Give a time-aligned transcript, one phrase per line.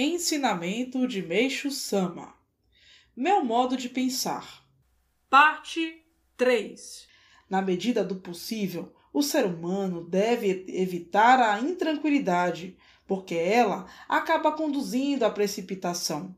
[0.00, 2.32] Ensinamento de Meixo Sama
[3.16, 4.64] Meu modo de pensar
[5.28, 6.04] Parte
[6.36, 7.08] 3
[7.50, 12.76] Na medida do possível, o ser humano deve evitar a intranquilidade,
[13.08, 16.32] porque ela acaba conduzindo à precipitação.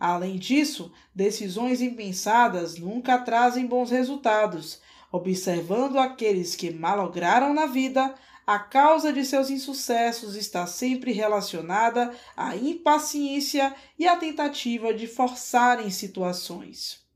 [0.00, 4.80] Além disso, decisões impensadas nunca trazem bons resultados.
[5.14, 12.56] Observando aqueles que malograram na vida, a causa de seus insucessos está sempre relacionada à
[12.56, 17.06] impaciência e à tentativa de forçarem situações.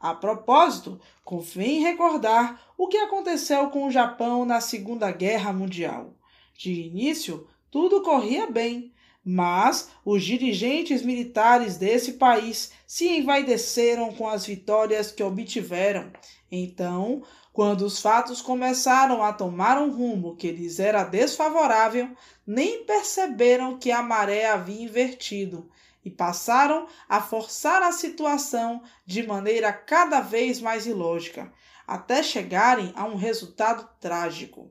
[0.00, 6.14] A propósito, convém recordar o que aconteceu com o Japão na Segunda Guerra Mundial.
[6.56, 8.94] De início, tudo corria bem,
[9.28, 16.12] mas os dirigentes militares desse país se envaideceram com as vitórias que obtiveram.
[16.48, 22.08] Então, quando os fatos começaram a tomar um rumo que lhes era desfavorável,
[22.46, 25.68] nem perceberam que a maré havia invertido
[26.04, 31.52] e passaram a forçar a situação de maneira cada vez mais ilógica,
[31.84, 34.70] até chegarem a um resultado trágico.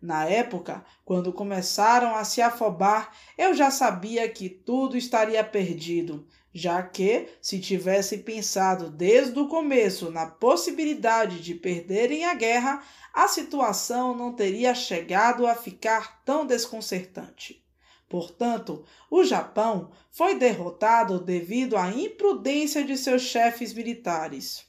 [0.00, 6.82] Na época, quando começaram a se afobar, eu já sabia que tudo estaria perdido, já
[6.82, 12.82] que, se tivesse pensado desde o começo na possibilidade de perderem a guerra,
[13.12, 17.64] a situação não teria chegado a ficar tão desconcertante.
[18.08, 24.64] Portanto, o Japão foi derrotado devido à imprudência de seus chefes militares.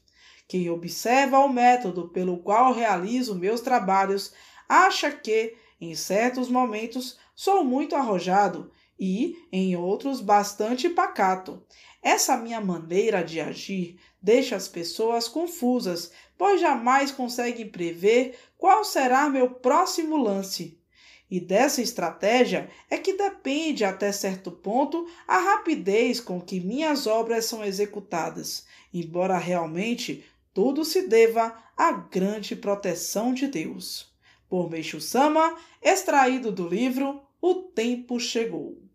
[0.48, 4.34] Quem observa o método pelo qual realizo meus trabalhos
[4.70, 11.66] acha que, em certos momentos, sou muito arrojado e, em outros, bastante pacato.
[12.04, 19.28] Essa minha maneira de agir deixa as pessoas confusas, pois jamais conseguem prever qual será
[19.28, 20.78] meu próximo lance.
[21.32, 27.46] E dessa estratégia é que depende até certo ponto a rapidez com que minhas obras
[27.46, 34.10] são executadas, embora realmente tudo se deva à grande proteção de Deus
[34.50, 38.89] por Meishu Sama, extraído do livro O Tempo Chegou.